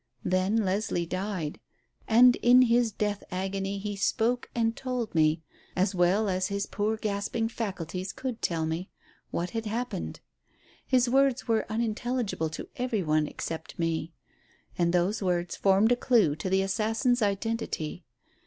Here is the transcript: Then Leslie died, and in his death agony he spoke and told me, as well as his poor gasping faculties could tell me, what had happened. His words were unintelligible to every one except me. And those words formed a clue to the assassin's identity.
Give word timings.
Then 0.25 0.55
Leslie 0.55 1.05
died, 1.05 1.59
and 2.07 2.35
in 2.37 2.63
his 2.63 2.91
death 2.91 3.23
agony 3.29 3.77
he 3.77 3.95
spoke 3.95 4.49
and 4.55 4.75
told 4.75 5.13
me, 5.13 5.43
as 5.75 5.93
well 5.93 6.27
as 6.27 6.47
his 6.47 6.65
poor 6.65 6.97
gasping 6.97 7.47
faculties 7.49 8.11
could 8.11 8.41
tell 8.41 8.65
me, 8.65 8.89
what 9.29 9.51
had 9.51 9.67
happened. 9.67 10.19
His 10.87 11.07
words 11.07 11.47
were 11.47 11.71
unintelligible 11.71 12.49
to 12.49 12.67
every 12.77 13.03
one 13.03 13.27
except 13.27 13.77
me. 13.77 14.11
And 14.75 14.91
those 14.91 15.21
words 15.21 15.55
formed 15.55 15.91
a 15.91 15.95
clue 15.95 16.35
to 16.37 16.49
the 16.49 16.63
assassin's 16.63 17.21
identity. 17.21 18.03